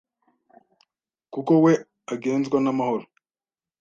kuko 1.33 1.51
we 1.63 1.73
agenzwa 2.13 2.57
n’amahoro 2.61 3.05